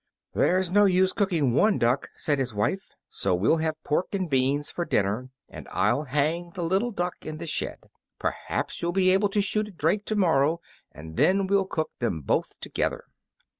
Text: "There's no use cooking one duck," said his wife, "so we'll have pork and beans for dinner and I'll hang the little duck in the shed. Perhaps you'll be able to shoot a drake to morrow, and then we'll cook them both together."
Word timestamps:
"There's 0.33 0.71
no 0.71 0.85
use 0.85 1.13
cooking 1.13 1.53
one 1.53 1.77
duck," 1.77 2.09
said 2.15 2.39
his 2.39 2.55
wife, 2.55 2.89
"so 3.07 3.35
we'll 3.35 3.57
have 3.57 3.75
pork 3.83 4.07
and 4.15 4.27
beans 4.27 4.71
for 4.71 4.83
dinner 4.83 5.29
and 5.47 5.67
I'll 5.71 6.05
hang 6.05 6.49
the 6.55 6.63
little 6.63 6.89
duck 6.89 7.17
in 7.23 7.37
the 7.37 7.45
shed. 7.45 7.87
Perhaps 8.17 8.81
you'll 8.81 8.93
be 8.93 9.11
able 9.11 9.29
to 9.29 9.41
shoot 9.43 9.67
a 9.67 9.71
drake 9.71 10.05
to 10.05 10.15
morrow, 10.15 10.59
and 10.91 11.17
then 11.17 11.45
we'll 11.45 11.65
cook 11.67 11.91
them 11.99 12.21
both 12.21 12.59
together." 12.61 13.05